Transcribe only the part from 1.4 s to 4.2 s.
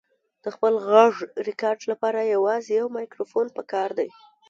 ریکارډ لپاره یوازې یو مایکروفون پکار دی.